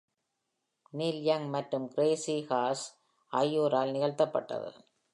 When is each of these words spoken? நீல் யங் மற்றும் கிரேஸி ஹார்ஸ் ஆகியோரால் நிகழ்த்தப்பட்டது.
நீல் 0.93 1.19
யங் 1.21 1.47
மற்றும் 1.49 1.87
கிரேஸி 1.95 2.37
ஹார்ஸ் 2.49 2.85
ஆகியோரால் 3.31 3.91
நிகழ்த்தப்பட்டது. 3.91 4.71